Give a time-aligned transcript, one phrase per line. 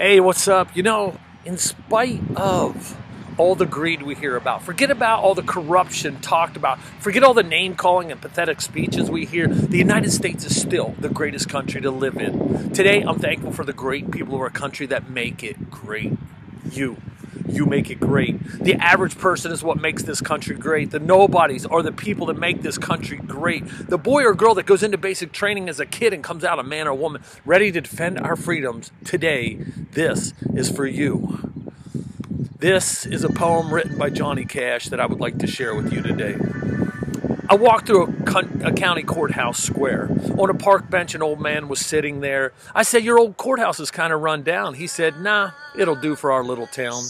[0.00, 0.74] Hey, what's up?
[0.74, 2.96] You know, in spite of
[3.36, 7.34] all the greed we hear about, forget about all the corruption talked about, forget all
[7.34, 11.50] the name calling and pathetic speeches we hear, the United States is still the greatest
[11.50, 12.72] country to live in.
[12.72, 16.14] Today, I'm thankful for the great people of our country that make it great.
[16.72, 16.96] You
[17.52, 18.42] you make it great.
[18.62, 20.90] The average person is what makes this country great.
[20.90, 23.64] The nobodies are the people that make this country great.
[23.88, 26.58] The boy or girl that goes into basic training as a kid and comes out
[26.58, 29.54] a man or woman ready to defend our freedoms today,
[29.92, 31.50] this is for you.
[32.58, 35.92] This is a poem written by Johnny Cash that I would like to share with
[35.92, 36.36] you today.
[37.50, 40.08] I walked through a, a, county courthouse square.
[40.38, 42.52] On a park bench, an old man was sitting there.
[42.76, 44.74] I said, Your old courthouse is kind of run down.
[44.74, 47.02] He said, Nah, it'll do for our little town.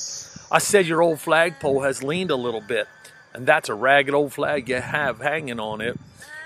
[0.50, 2.88] I said your old flagpole has leaned a little bit,
[3.32, 5.98] and that's a ragged old flag you have hanging on it.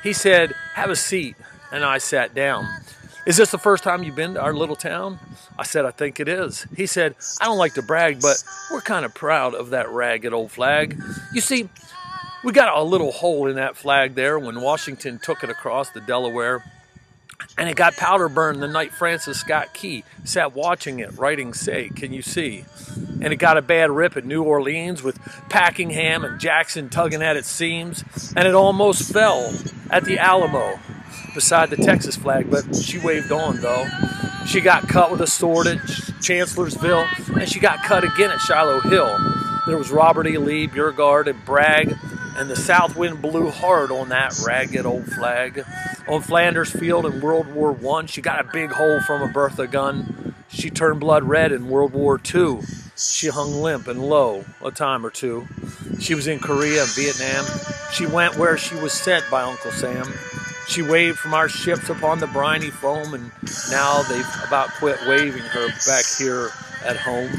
[0.02, 1.36] He said, Have a seat.
[1.72, 2.68] And I sat down.
[3.26, 5.18] Is this the first time you've been to our little town?
[5.58, 6.66] I said, I think it is.
[6.76, 10.32] He said, I don't like to brag, but we're kind of proud of that ragged
[10.32, 11.00] old flag.
[11.32, 11.68] You see,
[12.44, 16.00] we got a little hole in that flag there when Washington took it across the
[16.02, 16.62] Delaware
[17.64, 21.88] and it got powder burned the night Francis Scott Key sat watching it, writing, Say,
[21.88, 22.66] can you see?
[23.22, 27.38] And it got a bad rip at New Orleans with Packenham and Jackson tugging at
[27.38, 28.04] its seams,
[28.36, 29.50] and it almost fell
[29.88, 30.78] at the Alamo
[31.34, 33.86] beside the Texas flag, but she waved on though.
[34.46, 35.78] She got cut with a sword at
[36.20, 37.08] Chancellorsville,
[37.40, 39.18] and she got cut again at Shiloh Hill.
[39.66, 40.36] There was Robert E.
[40.36, 41.96] Lee, Beauregard, and Bragg,
[42.36, 45.64] and the south wind blew hard on that ragged old flag.
[46.08, 49.66] On Flanders Field in World War One, she got a big hole from a Bertha
[49.66, 50.34] gun.
[50.48, 52.62] She turned blood red in World War Two.
[52.96, 55.46] She hung limp and low a time or two.
[56.00, 57.44] She was in Korea and Vietnam.
[57.92, 60.06] She went where she was sent by Uncle Sam.
[60.68, 63.30] She waved from our ships upon the briny foam, and
[63.70, 66.50] now they've about quit waving her back here
[66.84, 67.30] at home.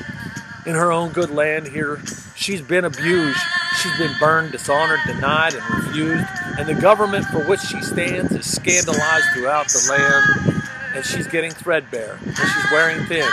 [0.65, 2.02] In her own good land here,
[2.35, 3.39] she's been abused
[3.81, 6.25] She's been burned, dishonored, denied, and refused.
[6.58, 10.63] And the government for which she stands is scandalized throughout the land.
[10.95, 12.17] And she's getting threadbare.
[12.25, 13.30] And she's wearing thin.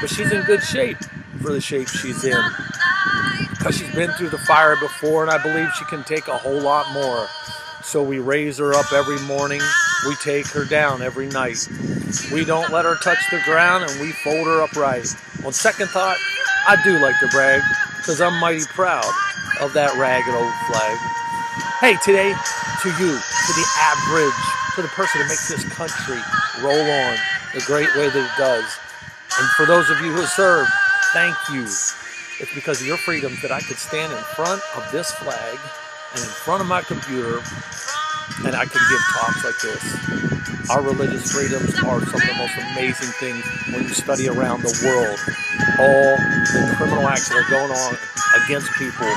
[0.00, 0.96] But she's in good shape
[1.42, 2.42] for the shape she's in.
[3.50, 6.60] Because she's been through the fire before, and I believe she can take a whole
[6.60, 7.26] lot more.
[7.82, 9.60] So we raise her up every morning.
[10.06, 11.68] We take her down every night.
[12.32, 15.14] We don't let her touch the ground, and we fold her upright.
[15.44, 16.16] On second thought,
[16.66, 17.60] I do like to brag,
[17.98, 19.04] because I'm mighty proud
[19.64, 20.96] of that ragged old flag.
[21.80, 22.36] Hey, today,
[22.84, 24.40] to you, to the average,
[24.76, 26.20] to the person that makes this country
[26.60, 27.16] roll on
[27.56, 28.68] the great way that it does.
[29.40, 30.68] And for those of you who served,
[31.16, 31.64] thank you.
[31.64, 35.58] It's because of your freedoms that I could stand in front of this flag
[36.12, 37.40] and in front of my computer
[38.44, 40.70] and I can give talks like this.
[40.70, 44.72] Our religious freedoms are some of the most amazing things when you study around the
[44.84, 45.20] world.
[45.80, 46.16] All
[46.52, 47.96] the criminal acts that are going on
[48.44, 49.08] against people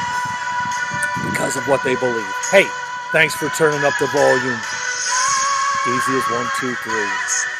[1.47, 2.25] because of what they believe.
[2.52, 2.66] Hey,
[3.13, 4.59] thanks for turning up the volume.
[5.88, 7.56] Easy as one, two, three.